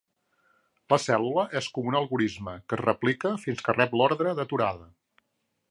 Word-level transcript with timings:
La 0.93 0.97
cèl·lula 1.03 1.43
és 1.61 1.67
com 1.75 1.91
un 1.91 1.97
algorisme 2.01 2.55
que 2.67 2.79
es 2.79 2.83
replica 2.85 3.35
fins 3.45 3.63
que 3.69 3.79
rep 3.81 3.93
l'ordre 4.01 4.37
d'aturada. 4.41 4.89